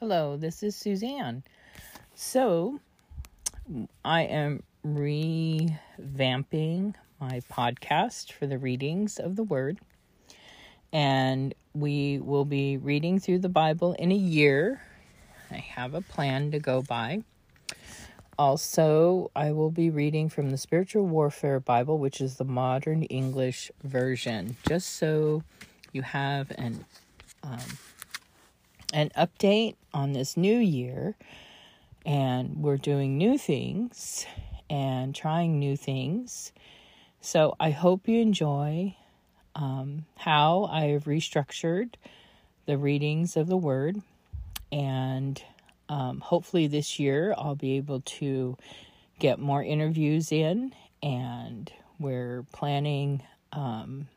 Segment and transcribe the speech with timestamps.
[0.00, 1.42] Hello, this is Suzanne.
[2.14, 2.80] So,
[4.02, 5.74] I am revamping
[7.20, 9.78] my podcast for the readings of the Word,
[10.90, 14.80] and we will be reading through the Bible in a year.
[15.50, 17.22] I have a plan to go by.
[18.38, 23.70] Also, I will be reading from the Spiritual Warfare Bible, which is the modern English
[23.84, 25.42] version, just so
[25.92, 26.86] you have an
[27.42, 27.60] um,
[28.92, 31.16] an update on this new year.
[32.06, 34.26] And we're doing new things
[34.70, 36.52] and trying new things.
[37.20, 38.96] So I hope you enjoy
[39.54, 41.94] um, how I have restructured
[42.66, 44.00] the readings of the Word.
[44.72, 45.42] And
[45.88, 48.56] um, hopefully this year I'll be able to
[49.18, 50.72] get more interviews in.
[51.02, 53.22] And we're planning,
[53.52, 54.08] um,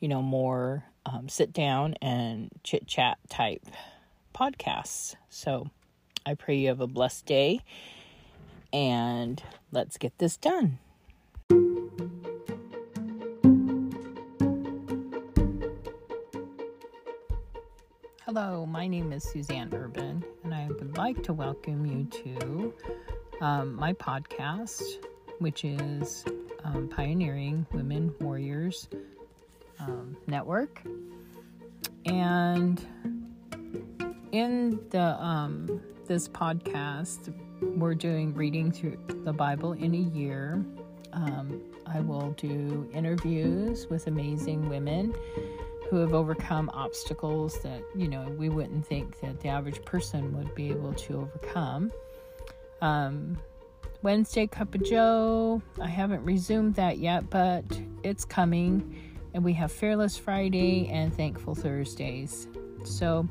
[0.00, 3.62] you know, more um, sit down and chit chat type
[4.34, 5.14] podcasts.
[5.28, 5.70] So
[6.26, 7.60] I pray you have a blessed day
[8.72, 10.78] and let's get this done.
[18.24, 22.74] Hello, my name is Suzanne Urban, and I would like to welcome you to
[23.40, 24.82] um, my podcast,
[25.38, 26.24] which is
[26.64, 28.88] um, Pioneering Women Warriors
[29.80, 30.82] um, network.
[32.06, 32.84] And
[34.32, 40.64] in the um, this podcast, we're doing reading through the Bible in a year.
[41.12, 45.14] Um, I will do interviews with amazing women
[45.88, 50.54] who have overcome obstacles that you know we wouldn't think that the average person would
[50.54, 51.92] be able to overcome.
[52.82, 53.38] Um,
[54.02, 57.64] Wednesday Cup of Joe, I haven't resumed that yet, but
[58.02, 62.46] it's coming and we have Fearless Friday and Thankful Thursdays.
[62.84, 63.28] So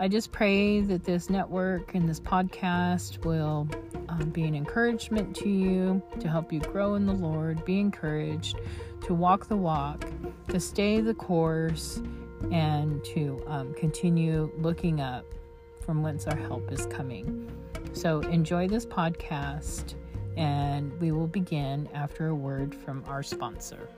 [0.00, 3.68] I just pray that this network and this podcast will
[4.08, 8.60] um, be an encouragement to you, to help you grow in the Lord, be encouraged,
[9.02, 10.04] to walk the walk,
[10.48, 12.00] to stay the course,
[12.52, 15.24] and to um, continue looking up
[15.80, 17.50] from whence our help is coming.
[17.92, 19.94] So enjoy this podcast,
[20.36, 23.88] and we will begin after a word from our sponsor.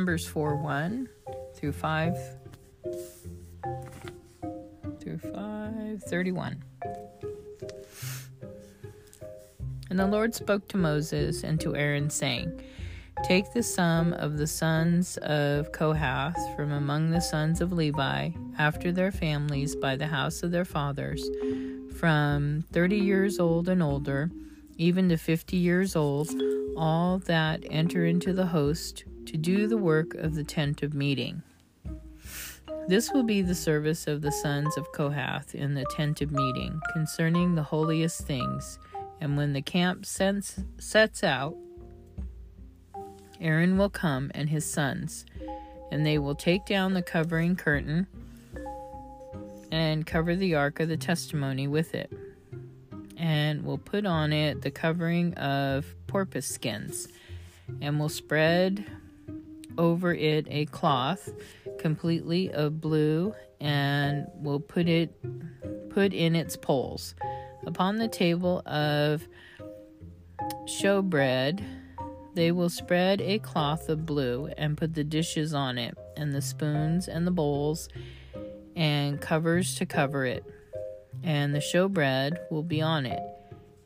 [0.00, 1.08] Numbers 4 1
[1.54, 2.16] through 5
[4.98, 6.64] through 5 31.
[9.90, 12.62] And the Lord spoke to Moses and to Aaron, saying,
[13.24, 18.92] Take the sum of the sons of Kohath from among the sons of Levi, after
[18.92, 21.28] their families by the house of their fathers,
[21.94, 24.30] from thirty years old and older,
[24.78, 26.30] even to fifty years old,
[26.74, 31.40] all that enter into the host to do the work of the tent of meeting.
[32.88, 36.80] This will be the service of the sons of Kohath in the tent of meeting
[36.92, 38.80] concerning the holiest things.
[39.20, 41.56] And when the camp sets out,
[43.40, 45.24] Aaron will come and his sons,
[45.92, 48.08] and they will take down the covering curtain
[49.70, 52.12] and cover the ark of the testimony with it,
[53.16, 57.06] and will put on it the covering of porpoise skins,
[57.80, 58.84] and will spread
[59.80, 61.32] over it a cloth
[61.78, 65.10] completely of blue, and will put it
[65.90, 67.16] put in its poles
[67.66, 69.26] upon the table of
[70.66, 71.60] showbread
[72.34, 76.42] they will spread a cloth of blue and put the dishes on it, and the
[76.42, 77.88] spoons and the bowls,
[78.76, 80.44] and covers to cover it.
[81.22, 83.20] And the showbread will be on it.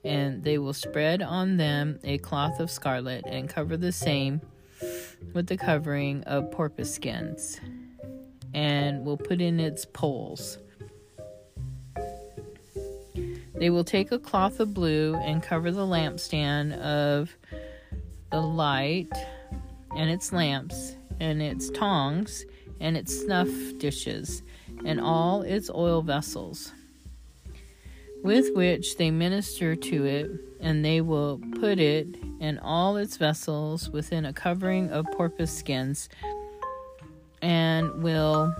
[0.04, 4.43] And they will spread on them a cloth of scarlet, and cover the same
[5.33, 7.61] with the covering of porpoise skins,
[8.53, 10.59] and will put in its poles.
[13.55, 17.37] They will take a cloth of blue and cover the lampstand of
[18.31, 19.13] the light
[19.97, 22.45] and its lamps and its tongs
[22.81, 24.43] and its snuff dishes
[24.84, 26.72] and all its oil vessels
[28.24, 32.09] with which they minister to it, and they will put it
[32.41, 36.09] and all its vessels within a covering of porpoise skins,
[37.42, 38.53] and will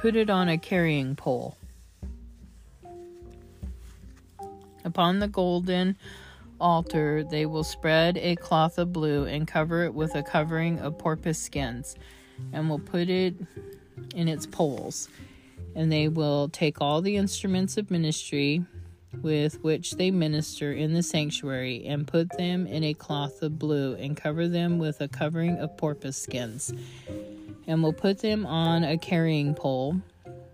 [0.00, 1.56] put it on a carrying pole.
[4.84, 5.96] Upon the golden
[6.60, 10.98] altar, they will spread a cloth of blue and cover it with a covering of
[10.98, 11.96] porpoise skins,
[12.52, 13.34] and will put it
[14.14, 15.08] in its poles.
[15.74, 18.64] And they will take all the instruments of ministry
[19.20, 23.94] with which they minister in the sanctuary, and put them in a cloth of blue,
[23.94, 26.72] and cover them with a covering of porpoise skins,
[27.66, 30.00] and will put them on a carrying pole.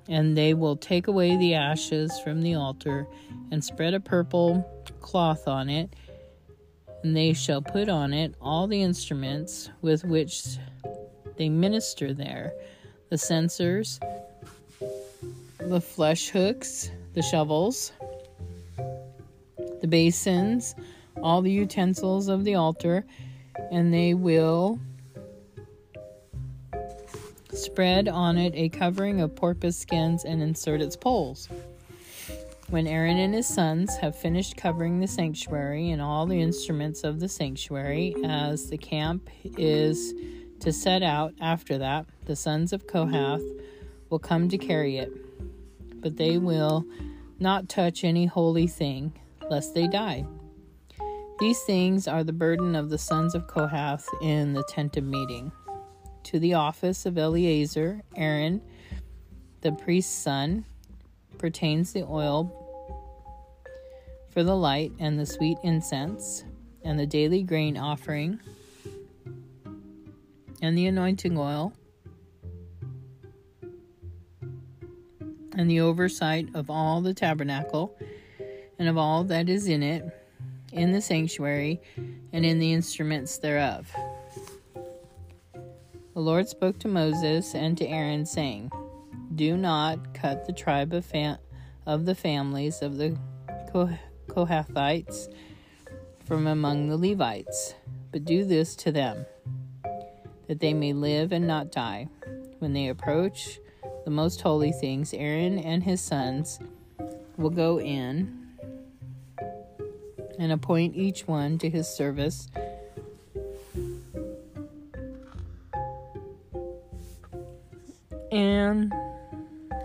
[0.09, 3.07] And they will take away the ashes from the altar,
[3.51, 4.67] and spread a purple
[5.01, 5.95] cloth on it,
[7.05, 10.43] and they shall put on it all the instruments with which
[11.37, 12.53] they minister there
[13.11, 14.01] the censers,
[15.69, 17.93] the flesh hooks, the shovels,
[19.81, 20.75] the basins,
[21.23, 23.05] all the utensils of the altar,
[23.71, 24.81] and they will
[27.53, 31.49] spread on it a covering of porpoise skins and insert its poles.
[32.71, 37.19] When Aaron and his sons have finished covering the sanctuary and all the instruments of
[37.19, 40.15] the sanctuary, as the camp is
[40.61, 43.43] to set out after that, the sons of Kohath
[44.11, 45.11] will come to carry it,
[46.01, 46.85] but they will
[47.39, 49.13] not touch any holy thing,
[49.51, 50.25] lest they die.
[51.39, 55.53] These things are the burden of the sons of Kohath in the tent of meeting.
[56.25, 58.61] To the office of Eleazar, Aaron,
[59.61, 60.65] the priest's son,
[61.39, 62.53] pertains the oil
[64.29, 66.45] for the light and the sweet incense,
[66.85, 68.41] and the daily grain offering,
[70.61, 71.73] and the anointing oil,
[75.59, 77.99] and the oversight of all the tabernacle,
[78.79, 80.05] and of all that is in it,
[80.73, 81.81] in the sanctuary,
[82.33, 83.91] and in the instruments thereof.
[86.15, 88.71] The Lord spoke to Moses and to Aaron, saying,
[89.35, 91.39] Do not cut the tribe of, fam-
[91.87, 93.19] of the families of the
[94.29, 95.29] Kohathites
[96.25, 97.75] from among the Levites,
[98.13, 99.27] but do this to them,
[100.47, 102.07] that they may live and not die.
[102.61, 103.59] When they approach
[104.09, 106.59] the most holy things, Aaron and his sons
[107.37, 108.49] will go in
[110.39, 112.49] and appoint each one to his service.
[118.33, 118.91] And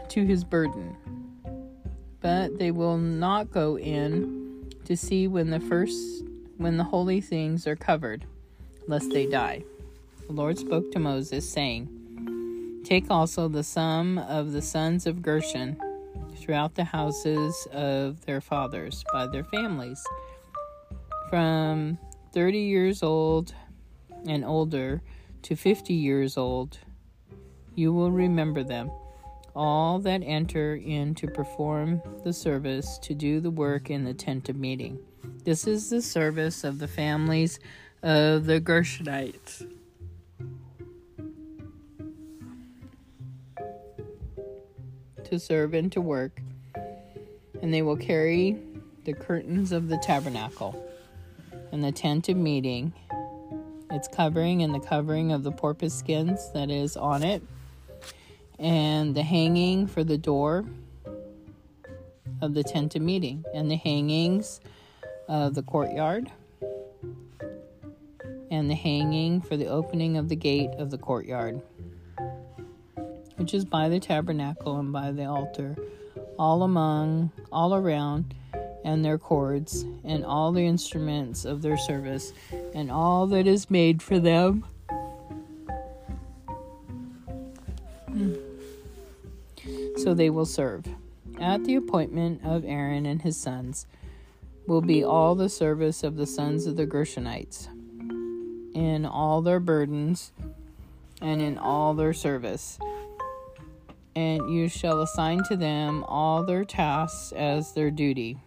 [0.08, 0.96] to his burden
[2.22, 6.24] but they will not go in to see when the first
[6.56, 8.26] when the holy things are covered,
[8.88, 9.66] lest they die.
[10.28, 12.03] The Lord spoke to Moses, saying,
[12.84, 15.80] Take also the sum of the sons of Gershon
[16.36, 20.04] throughout the houses of their fathers by their families,
[21.30, 21.98] from
[22.34, 23.56] thirty years old
[24.28, 25.02] and older
[25.44, 26.78] to fifty years old.
[27.74, 28.92] You will remember them
[29.56, 34.50] all that enter in to perform the service to do the work in the tent
[34.50, 35.00] of meeting.
[35.46, 37.60] This is the service of the families
[38.02, 39.68] of the Gershonites.
[45.34, 46.40] To serve and to work,
[47.60, 48.56] and they will carry
[49.04, 50.76] the curtains of the tabernacle
[51.72, 52.94] and the tent of meeting,
[53.90, 57.42] its covering and the covering of the porpoise skins that is on it
[58.60, 60.66] and the hanging for the door
[62.44, 64.62] of the tent of meeting, and the hangings
[65.28, 66.32] of the courtyard,
[68.52, 71.60] and the hanging for the opening of the gate of the courtyard,
[73.44, 75.76] which is by the tabernacle and by the altar,
[76.40, 78.34] all among, all around,
[78.86, 82.32] and their cords, and all the instruments of their service,
[82.74, 84.64] and all that is made for them
[89.98, 90.86] so they will serve.
[91.38, 93.88] At the appointment of Aaron and his sons
[94.68, 97.68] will be all the service of the sons of the Gershonites,
[98.74, 100.32] in all their burdens
[101.22, 102.80] and in all their service.
[104.16, 108.38] And you shall assign to them all their tasks as their duty.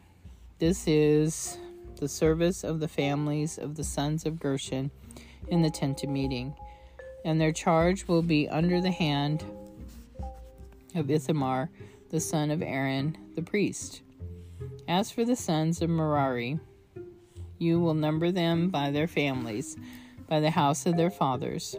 [0.59, 1.59] This is
[1.97, 4.91] the service of the families of the sons of Gershon
[5.49, 6.55] in the tent of meeting,
[7.25, 9.45] and their charge will be under the hand
[10.95, 11.71] of Ithamar,
[12.11, 14.03] the son of Aaron, the priest.
[14.87, 16.61] As for the sons of Merari,
[17.59, 19.77] you will number them by their families,
[20.29, 21.75] by the house of their fathers,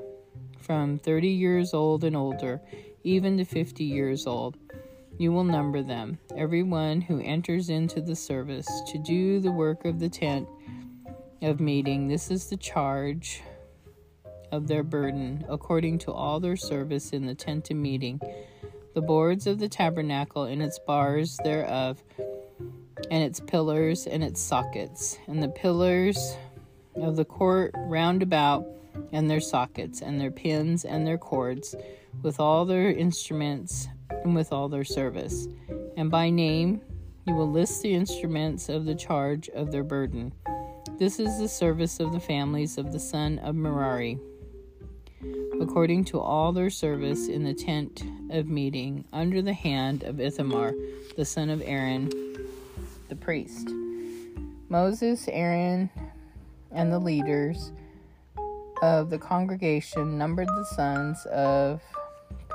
[0.60, 2.60] from thirty years old and older,
[3.08, 4.58] even to fifty years old.
[5.18, 9.86] You will number them, every one who enters into the service to do the work
[9.86, 10.48] of the tent
[11.42, 12.08] of meeting.
[12.08, 13.42] This is the charge
[14.52, 18.20] of their burden, according to all their service in the tent of meeting
[18.94, 22.04] the boards of the tabernacle and its bars thereof,
[23.12, 26.36] and its pillars and its sockets, and the pillars
[26.96, 28.66] of the court round about,
[29.12, 31.76] and their sockets, and their pins and their cords,
[32.24, 33.88] with all their instruments
[34.24, 35.48] and with all their service.
[35.96, 36.82] And by name
[37.28, 40.32] You will list the instruments of the charge of their burden.
[40.98, 44.18] This is the service of the families of the son of Merari,
[45.60, 50.74] according to all their service in the tent of meeting, under the hand of Ithamar,
[51.18, 52.10] the son of Aaron,
[53.10, 53.68] the priest.
[54.70, 55.90] Moses, Aaron,
[56.72, 57.74] and the leaders
[58.82, 61.82] of the congregation numbered the sons of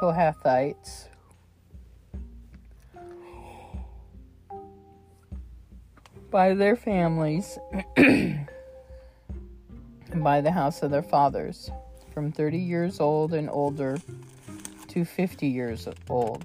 [0.02, 1.06] Kohathites
[6.28, 7.56] by their families
[7.96, 8.48] and
[10.16, 11.70] by the house of their fathers,
[12.12, 13.96] from 30 years old and older
[14.88, 16.44] to 50 years old.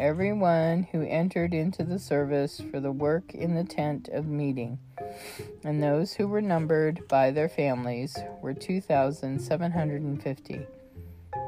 [0.00, 4.80] Everyone who entered into the service for the work in the tent of meeting,
[5.62, 10.66] and those who were numbered by their families were 2,750.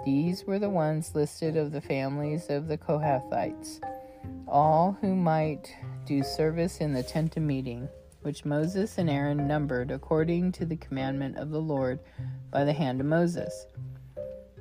[0.04, 3.80] These were the ones listed of the families of the Kohathites,
[4.48, 5.74] all who might
[6.06, 7.88] do service in the tent of meeting,
[8.22, 12.00] which Moses and Aaron numbered according to the commandment of the Lord
[12.50, 13.66] by the hand of Moses.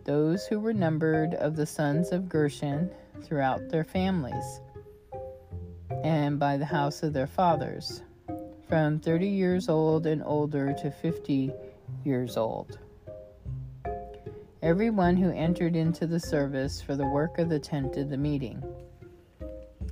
[0.06, 2.90] Those who were numbered of the sons of Gershon
[3.22, 4.62] throughout their families,
[6.04, 8.04] and by the house of their fathers,
[8.68, 11.52] from thirty years old and older to fifty
[12.04, 12.80] years old.
[14.62, 18.18] Every one who entered into the service for the work of the tent of the
[18.18, 18.64] meeting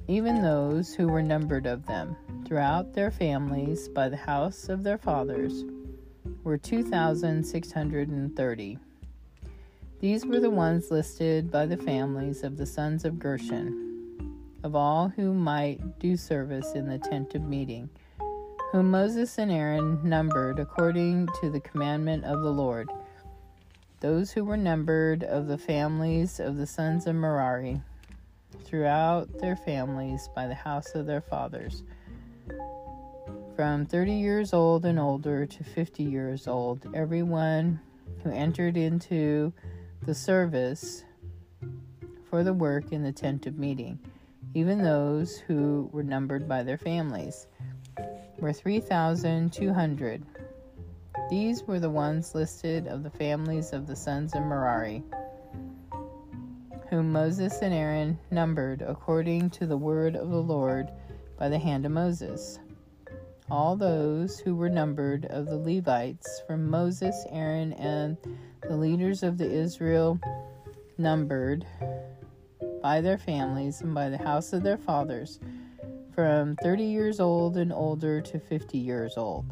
[0.08, 4.98] even those who were numbered of them, throughout their families by the house of their
[4.98, 5.66] fathers,
[6.44, 8.80] were 2,630.
[10.00, 15.10] These were the ones listed by the families of the sons of Gershon, of all
[15.10, 17.90] who might do service in the tent of meeting,
[18.72, 22.90] whom Moses and Aaron numbered according to the commandment of the Lord.
[24.00, 27.82] Those who were numbered of the families of the sons of Merari
[28.64, 31.82] throughout their families by the house of their fathers,
[33.56, 37.80] from thirty years old and older to fifty years old, everyone
[38.24, 39.52] who entered into
[40.04, 41.04] the service
[42.30, 43.98] for the work in the tent of meeting,
[44.54, 47.48] even those who were numbered by their families,
[48.38, 50.24] were 3,200.
[51.30, 55.04] These were the ones listed of the families of the sons of Merari
[56.90, 60.90] whom Moses and Aaron numbered according to the word of the Lord
[61.38, 62.60] by the hand of Moses.
[63.52, 68.18] All those who were numbered of the Levites from Moses, Aaron, and
[68.62, 70.20] the leaders of the Israel
[70.98, 71.66] numbered
[72.82, 75.40] by their families and by the house of their fathers
[76.14, 79.46] from 30 years old and older to 50 years old.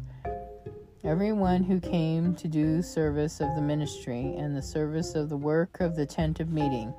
[1.06, 5.80] Everyone who came to do service of the ministry and the service of the work
[5.80, 6.92] of the tent of meeting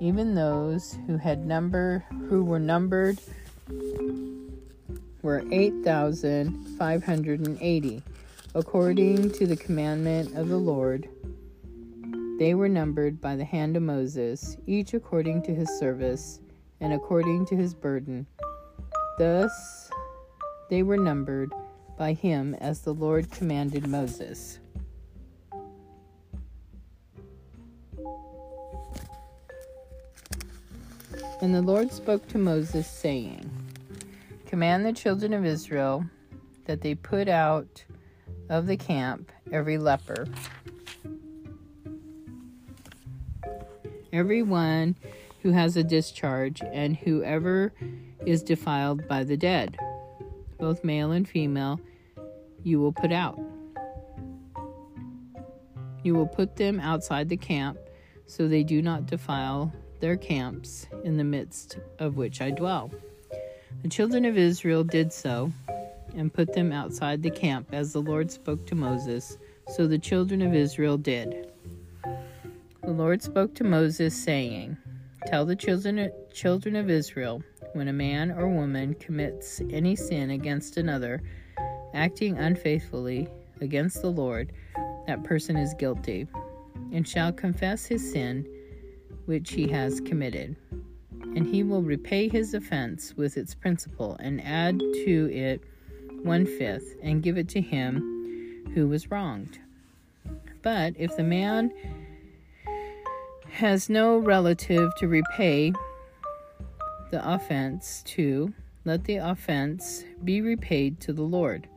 [0.00, 3.20] even those who had number who were numbered
[5.22, 8.02] were 8580
[8.56, 11.08] according to the commandment of the Lord
[12.40, 16.40] they were numbered by the hand of Moses each according to his service
[16.80, 18.24] and according to his burden.
[19.18, 19.90] Thus
[20.70, 21.52] they were numbered
[21.98, 24.60] by him as the Lord commanded Moses.
[31.40, 33.50] And the Lord spoke to Moses, saying,
[34.46, 36.04] Command the children of Israel
[36.64, 37.84] that they put out
[38.48, 40.26] of the camp every leper,
[44.12, 44.96] every one
[45.42, 47.72] who has a discharge, and whoever
[48.26, 49.78] is defiled by the dead,
[50.58, 51.80] both male and female,
[52.62, 53.38] you will put out.
[56.02, 57.78] You will put them outside the camp
[58.26, 62.90] so they do not defile their camps in the midst of which I dwell.
[63.82, 65.52] The children of Israel did so
[66.14, 69.38] and put them outside the camp as the Lord spoke to Moses.
[69.68, 71.48] So the children of Israel did.
[72.82, 74.76] The Lord spoke to Moses, saying,
[75.26, 77.42] Tell the children, children of Israel,
[77.78, 81.22] when a man or woman commits any sin against another,
[81.94, 83.28] acting unfaithfully
[83.60, 84.52] against the Lord,
[85.06, 86.26] that person is guilty,
[86.92, 88.44] and shall confess his sin
[89.26, 90.56] which he has committed.
[91.36, 95.62] And he will repay his offense with its principal, and add to it
[96.24, 99.60] one fifth, and give it to him who was wronged.
[100.62, 101.72] But if the man
[103.50, 105.72] has no relative to repay
[107.10, 108.52] the offense to,
[108.84, 111.68] let the offense be repaid to the Lord,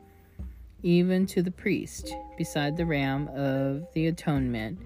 [0.84, 4.80] even to the priest, beside the ram of the atonement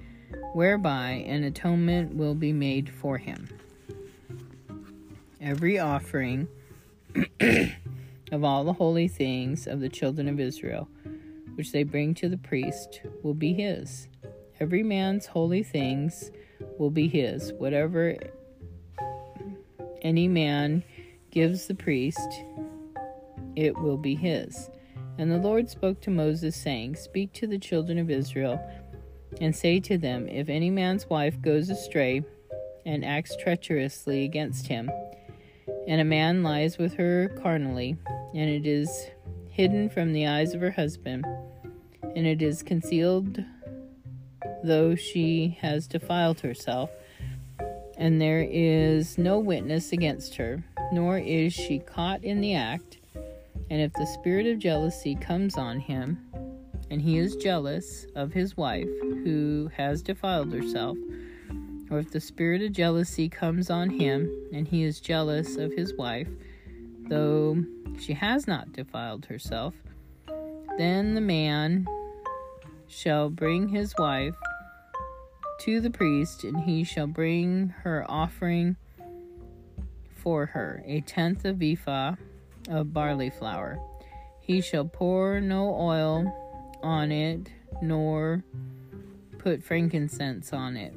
[0.54, 3.50] whereby an atonement will be made for him.
[5.42, 6.48] Every offering
[8.32, 10.88] of all the holy things of the children of Israel,
[11.56, 14.08] which they bring to the priest, will be his.
[14.60, 16.32] Every man's holy things
[16.80, 17.54] will be his.
[17.54, 18.16] Whatever
[20.06, 20.84] any man
[21.32, 22.44] gives the priest,
[23.56, 24.70] it will be his.
[25.18, 28.60] And the Lord spoke to Moses, saying, Speak to the children of Israel,
[29.42, 32.24] and say to them, If any man's wife goes astray
[32.86, 34.92] and acts treacherously against him,
[35.88, 37.98] and a man lies with her carnally,
[38.36, 39.10] and it is
[39.50, 41.26] hidden from the eyes of her husband,
[42.16, 43.44] and it is concealed
[44.64, 46.92] though she has defiled herself,
[47.98, 52.98] and there is no witness against her, nor is she caught in the act,
[53.70, 56.20] and if the spirit of jealousy comes on him,
[56.92, 60.98] and he is jealous of his wife who has defiled herself,
[61.90, 65.94] or if the spirit of jealousy comes on him, and he is jealous of his
[65.94, 66.28] wife,
[67.08, 67.64] though
[68.00, 69.74] she has not defiled herself,
[70.78, 71.88] then the man
[72.88, 74.36] shall bring his wife
[75.60, 78.76] to the priest, and he shall bring her offering
[80.10, 82.16] for her a tenth of ephah
[82.70, 83.80] of barley flour.
[84.42, 87.50] He shall pour no oil on it,
[87.82, 88.44] nor
[89.40, 90.94] put frankincense on it,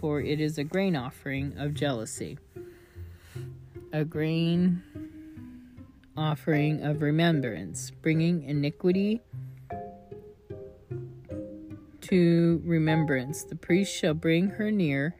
[0.00, 2.38] for it is a grain offering of jealousy,
[3.92, 4.82] a grain
[6.16, 9.20] offering of remembrance, bringing iniquity
[12.12, 13.42] to remembrance.
[13.42, 15.16] The priest shall bring her near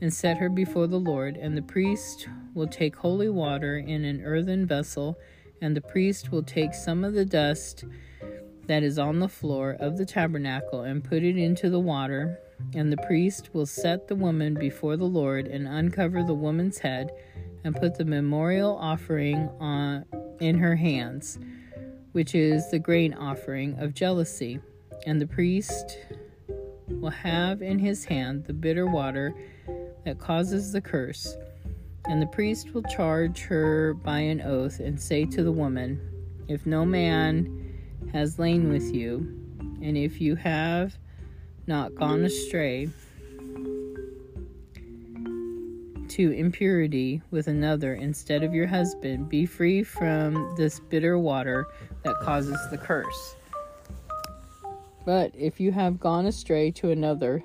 [0.00, 4.22] and set her before the Lord, and the priest will take holy water in an
[4.22, 5.18] earthen vessel,
[5.60, 7.84] and the priest will take some of the dust
[8.66, 12.38] that is on the floor of the tabernacle and put it into the water,
[12.74, 17.10] and the priest will set the woman before the Lord and uncover the woman's head
[17.62, 20.06] and put the memorial offering on
[20.40, 21.38] in her hands,
[22.12, 24.60] which is the grain offering of jealousy.
[25.06, 25.98] And the priest
[26.88, 29.34] will have in his hand the bitter water
[30.04, 31.36] that causes the curse.
[32.06, 36.00] And the priest will charge her by an oath and say to the woman,
[36.48, 37.78] If no man
[38.12, 39.18] has lain with you,
[39.82, 40.96] and if you have
[41.66, 42.88] not gone astray
[46.08, 51.66] to impurity with another instead of your husband, be free from this bitter water
[52.02, 53.36] that causes the curse.
[55.04, 57.42] But if you have gone astray to another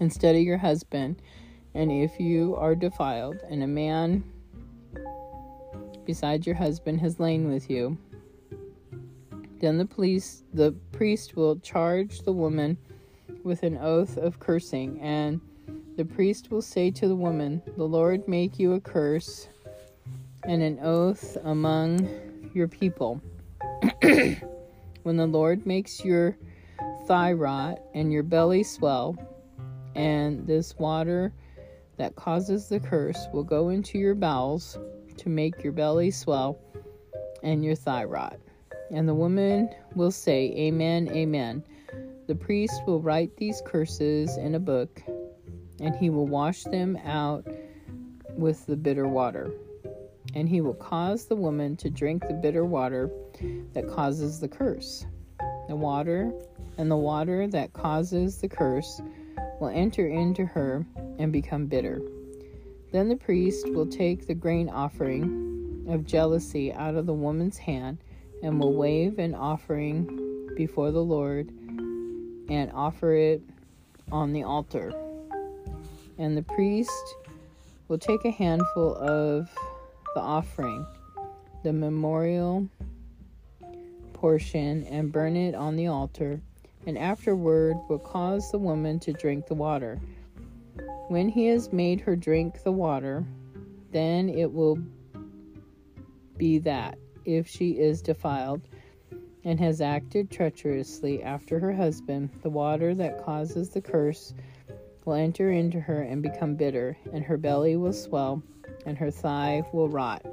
[0.00, 1.22] instead of your husband,
[1.74, 4.24] and if you are defiled, and a man
[6.04, 7.96] besides your husband has lain with you,
[9.60, 12.76] then the police the priest will charge the woman
[13.44, 15.40] with an oath of cursing, and
[15.96, 19.48] the priest will say to the woman, The Lord make you a curse
[20.44, 22.08] and an oath among
[22.52, 23.22] your people.
[25.02, 26.36] when the Lord makes your
[27.06, 29.16] thigh rot and your belly swell,
[29.94, 31.32] and this water
[31.96, 34.78] that causes the curse will go into your bowels
[35.18, 36.58] to make your belly swell
[37.42, 38.38] and your thigh rot.
[38.90, 41.64] And the woman will say, Amen, Amen.
[42.26, 45.02] The priest will write these curses in a book,
[45.80, 47.46] and he will wash them out
[48.36, 49.52] with the bitter water.
[50.34, 53.10] And he will cause the woman to drink the bitter water
[53.74, 55.06] that causes the curse.
[55.68, 56.32] The water
[56.78, 59.00] and the water that causes the curse
[59.60, 60.86] will enter into her
[61.18, 62.00] and become bitter.
[62.92, 67.98] Then the priest will take the grain offering of jealousy out of the woman's hand
[68.42, 71.48] and will wave an offering before the Lord
[72.48, 73.42] and offer it
[74.10, 74.92] on the altar.
[76.18, 77.16] And the priest
[77.88, 79.48] will take a handful of
[80.14, 80.86] the offering,
[81.62, 82.68] the memorial
[84.12, 86.40] portion and burn it on the altar,
[86.86, 90.00] and afterward will cause the woman to drink the water.
[91.08, 93.24] When he has made her drink the water,
[93.90, 94.78] then it will
[96.36, 98.62] be that, if she is defiled
[99.44, 104.34] and has acted treacherously after her husband, the water that causes the curse
[105.04, 108.42] will enter into her and become bitter, and her belly will swell,
[108.86, 110.24] and her thigh will rot.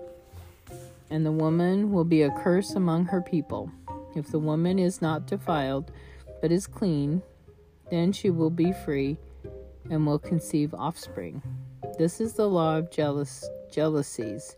[1.10, 3.72] And the woman will be a curse among her people.
[4.16, 5.92] If the woman is not defiled,
[6.42, 7.22] but is clean,
[7.90, 9.18] then she will be free
[9.90, 11.42] and will conceive offspring.
[11.98, 14.56] This is the law of jealous, jealousies.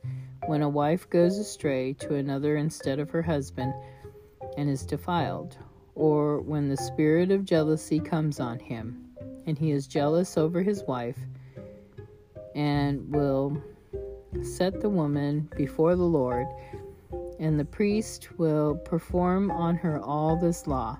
[0.47, 3.73] When a wife goes astray to another instead of her husband
[4.57, 5.57] and is defiled,
[5.95, 9.05] or when the spirit of jealousy comes on him,
[9.45, 11.17] and he is jealous over his wife
[12.55, 13.61] and will
[14.41, 16.47] set the woman before the Lord,
[17.39, 20.97] and the priest will perform on her all this law.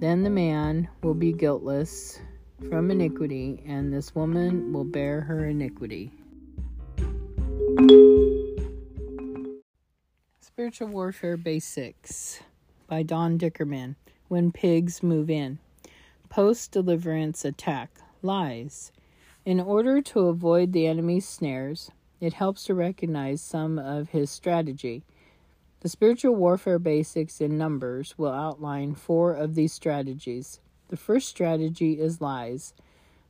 [0.00, 2.20] Then the man will be guiltless
[2.68, 6.12] from iniquity, and this woman will bear her iniquity.
[10.40, 12.40] Spiritual Warfare Basics
[12.86, 13.96] by Don Dickerman.
[14.28, 15.58] When pigs move in.
[16.28, 17.90] Post deliverance attack.
[18.22, 18.90] Lies.
[19.44, 25.02] In order to avoid the enemy's snares, it helps to recognize some of his strategy.
[25.80, 30.60] The spiritual warfare basics in Numbers will outline four of these strategies.
[30.88, 32.74] The first strategy is lies.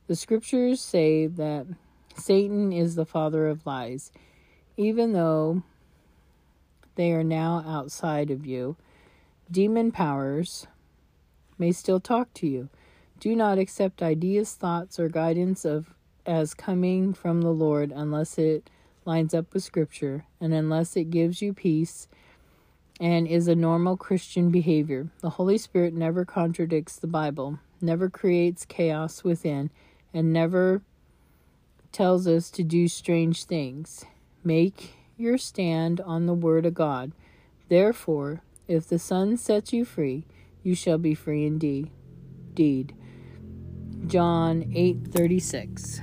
[0.07, 1.67] The scriptures say that
[2.15, 4.11] Satan is the father of lies.
[4.77, 5.63] Even though
[6.95, 8.77] they are now outside of you,
[9.51, 10.67] demon powers
[11.57, 12.69] may still talk to you.
[13.19, 15.93] Do not accept ideas, thoughts, or guidance of
[16.25, 18.69] as coming from the Lord unless it
[19.07, 22.07] lines up with Scripture and unless it gives you peace
[22.99, 25.07] and is a normal Christian behavior.
[25.21, 29.69] The Holy Spirit never contradicts the Bible, never creates chaos within,
[30.13, 30.81] and never
[31.91, 34.05] tells us to do strange things.
[34.43, 37.11] Make your stand on the Word of God.
[37.69, 40.25] Therefore, if the Son sets you free,
[40.63, 41.89] you shall be free indeed.
[42.53, 42.93] Deed.
[44.07, 46.01] John 8:36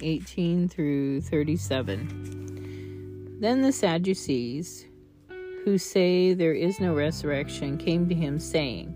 [0.00, 3.38] 18 through 37.
[3.40, 4.86] Then the Sadducees,
[5.64, 8.94] who say there is no resurrection, came to him, saying,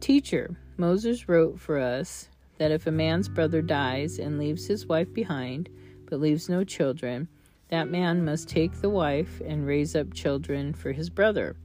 [0.00, 2.28] Teacher, Moses wrote for us
[2.58, 5.68] that if a man's brother dies and leaves his wife behind,
[6.08, 7.28] but leaves no children,
[7.68, 11.56] that man must take the wife and raise up children for his brother.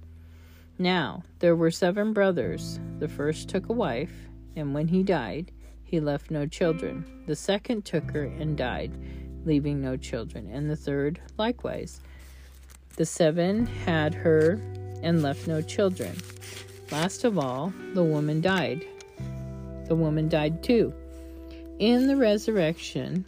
[0.80, 2.80] Now, there were seven brothers.
[3.00, 5.52] The first took a wife, and when he died,
[5.91, 7.06] he left no children.
[7.27, 8.93] The second took her and died,
[9.45, 11.99] leaving no children, and the third likewise.
[12.95, 14.54] The seven had her
[15.04, 16.15] and left no children.
[16.91, 18.86] Last of all, the woman died.
[19.88, 20.93] The woman died too.
[21.80, 23.25] In the resurrection,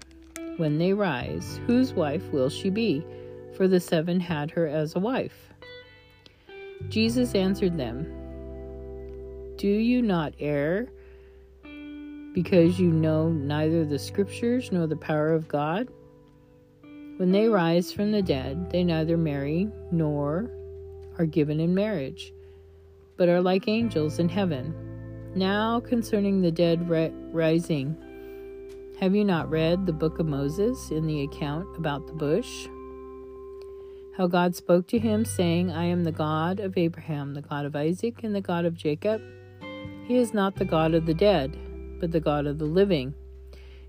[0.56, 3.06] when they rise, whose wife will she be?
[3.58, 5.50] For the seven had her as a wife.
[6.88, 8.06] Jesus answered them,
[9.58, 10.88] Do you not err?
[12.34, 15.88] Because you know neither the Scriptures nor the power of God?
[17.18, 20.50] When they rise from the dead, they neither marry nor
[21.20, 22.34] are given in marriage,
[23.18, 24.74] but are like angels in heaven.
[25.36, 27.96] Now, concerning the dead rising,
[29.00, 32.68] have you not read the book of Moses in the account about the bush?
[34.18, 37.76] How God spoke to him, saying, I am the God of Abraham, the God of
[37.76, 39.22] Isaac, and the God of Jacob.
[40.08, 41.58] He is not the God of the dead
[42.04, 43.14] but the God of the living.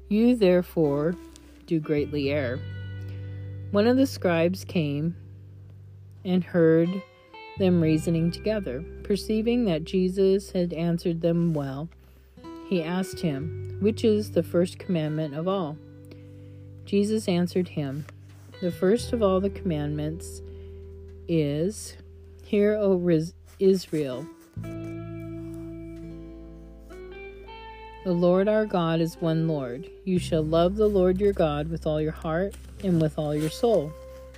[0.08, 1.16] You therefore
[1.66, 2.60] do greatly err.
[3.72, 5.16] One of the scribes came
[6.24, 7.02] and heard
[7.58, 8.84] them reasoning together.
[9.02, 11.88] Perceiving that Jesus had answered them well,
[12.68, 15.76] he asked him, Which is the first commandment of all?
[16.84, 18.06] Jesus answered him,
[18.62, 20.40] The first of all the commandments
[21.26, 21.96] is,
[22.44, 22.94] Hear, O
[23.58, 24.24] Israel.
[28.04, 29.88] The Lord our God is one Lord.
[30.04, 33.48] You shall love the Lord your God with all your heart, and with all your
[33.48, 33.90] soul,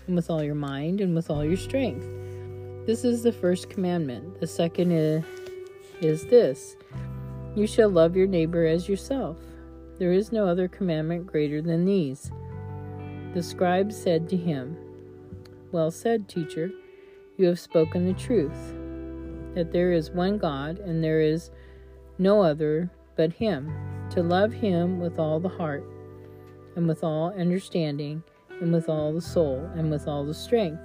[0.07, 2.07] and with all your mind, and with all your strength.
[2.87, 4.39] This is the first commandment.
[4.39, 5.25] The second is,
[6.01, 6.77] is this
[7.57, 9.37] You shall love your neighbor as yourself.
[9.99, 12.31] There is no other commandment greater than these.
[13.35, 14.77] The scribe said to him,
[15.73, 16.71] Well said, teacher.
[17.37, 18.77] You have spoken the truth,
[19.57, 21.51] that there is one God, and there is
[22.17, 23.73] no other but Him,
[24.11, 25.85] to love Him with all the heart,
[26.77, 28.23] and with all understanding,
[28.61, 30.81] and with all the soul, and with all the strength,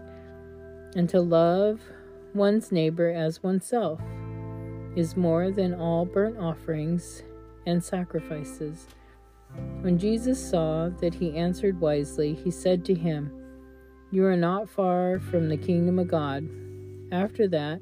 [0.95, 1.81] and to love
[2.33, 3.99] one's neighbor as oneself
[4.95, 7.23] is more than all burnt offerings
[7.65, 8.87] and sacrifices.
[9.81, 13.31] When Jesus saw that he answered wisely, he said to him,
[14.11, 16.47] You are not far from the kingdom of God.
[17.11, 17.81] After that,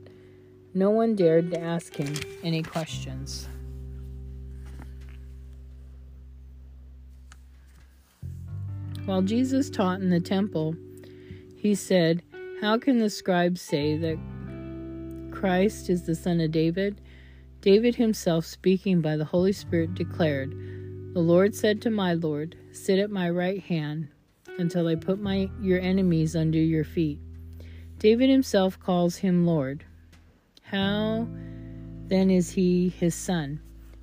[0.74, 3.48] no one dared to ask him any questions.
[9.10, 10.76] While Jesus taught in the temple,
[11.56, 12.22] he said,
[12.62, 17.02] How can the scribes say that Christ is the son of David?
[17.60, 20.52] David himself, speaking by the Holy Spirit, declared,
[21.16, 24.10] The Lord said to my Lord, Sit at my right hand
[24.60, 27.18] until I put my your enemies under your feet.
[27.98, 29.86] David himself calls him Lord.
[30.62, 31.28] How
[32.06, 33.60] then is he his son?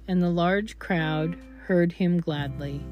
[0.08, 2.84] And the large crowd heard him gladly.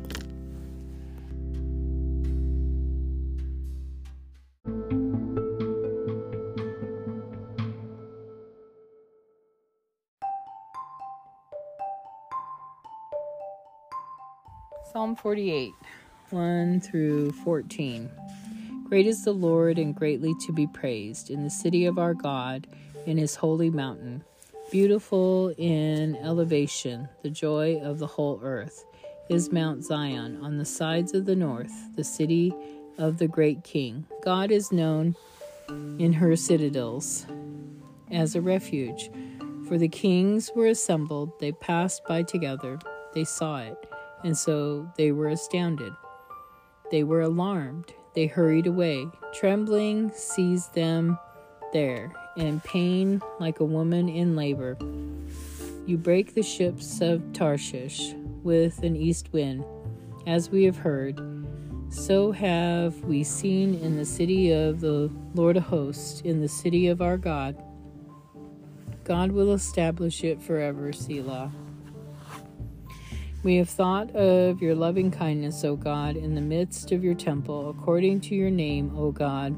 [14.95, 15.73] Psalm 48,
[16.31, 18.09] 1 through 14.
[18.85, 22.69] Great is the Lord and greatly to be praised in the city of our God,
[23.05, 24.23] in his holy mountain.
[24.71, 28.85] Beautiful in elevation, the joy of the whole earth
[29.29, 32.55] is Mount Zion on the sides of the north, the city
[32.97, 34.07] of the great king.
[34.23, 35.17] God is known
[35.99, 37.27] in her citadels
[38.13, 39.11] as a refuge.
[39.67, 42.79] For the kings were assembled, they passed by together,
[43.13, 43.77] they saw it
[44.25, 45.93] and so they were astounded.
[46.91, 47.93] They were alarmed.
[48.15, 49.07] They hurried away.
[49.33, 51.19] Trembling seized them
[51.73, 54.77] there, and pain like a woman in labor.
[55.87, 59.65] You break the ships of Tarshish with an east wind,
[60.27, 61.21] as we have heard.
[61.91, 66.89] So have we seen in the city of the Lord of hosts, in the city
[66.89, 67.63] of our God.
[69.03, 71.53] God will establish it forever, Selah.
[73.45, 77.69] We have thought of your loving kindness, O God, in the midst of your temple,
[77.69, 79.55] according to your name, O God.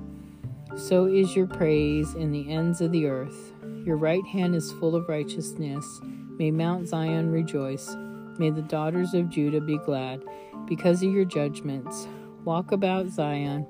[0.77, 3.53] So is your praise in the ends of the earth.
[3.85, 6.01] Your right hand is full of righteousness.
[6.03, 7.95] May Mount Zion rejoice.
[8.39, 10.21] May the daughters of Judah be glad
[10.67, 12.09] because of your judgments.
[12.45, 13.69] Walk about Zion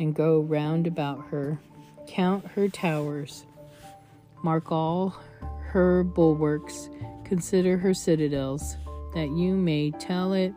[0.00, 1.60] and go round about her.
[2.08, 3.46] Count her towers.
[4.42, 5.14] Mark all
[5.68, 6.90] her bulwarks.
[7.24, 8.76] Consider her citadels
[9.16, 10.52] that you may tell it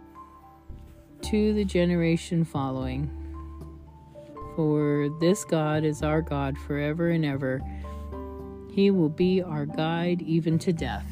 [1.22, 3.10] to the generation following.
[4.58, 7.62] For this God is our God forever and ever.
[8.70, 11.06] He will be our guide even to death.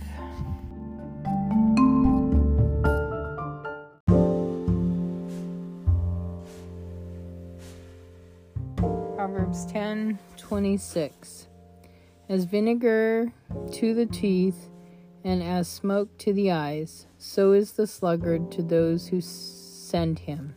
[9.15, 11.47] Proverbs 10 26.
[12.27, 13.31] As vinegar
[13.71, 14.67] to the teeth
[15.27, 20.55] and as smoke to the eyes, so is the sluggard to those who send him.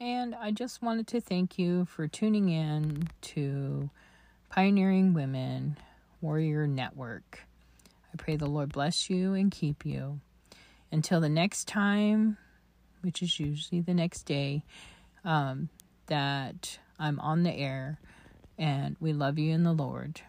[0.00, 3.88] And I just wanted to thank you for tuning in to
[4.50, 5.76] Pioneering Women
[6.20, 7.46] Warrior Network.
[8.14, 10.20] I pray the Lord bless you and keep you.
[10.92, 12.38] Until the next time,
[13.02, 14.64] which is usually the next day,
[15.24, 15.68] um,
[16.06, 17.98] that I'm on the air,
[18.56, 20.20] and we love you in the Lord.